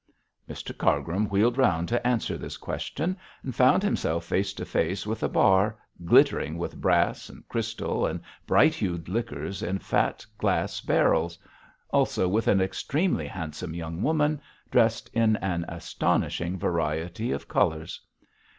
[0.49, 5.21] Mr Cargrim wheeled round to answer this question, and found himself face to face with
[5.21, 11.37] a bar, glittering with brass and crystal and bright hued liquors in fat glass barrels;
[11.91, 14.41] also with an extremely handsome young woman,
[14.71, 18.01] dressed in an astonishing variety of colours.